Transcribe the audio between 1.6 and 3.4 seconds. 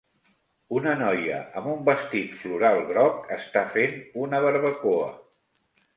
amb un vestit floral groc